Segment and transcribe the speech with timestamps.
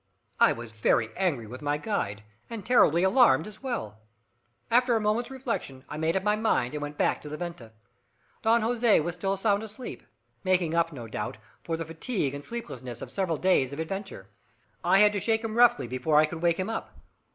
[0.39, 3.99] I was very angry with my guide, and terribly alarmed as well.
[4.71, 7.71] After a moment's reflection, I made up my mind, and went back to the venta.
[8.41, 10.01] Don Jose was still sound asleep,
[10.43, 14.27] making up, no doubt, for the fatigue and sleeplessness of several days of adventure.
[14.83, 16.95] I had to shake him roughly before I could wake him up.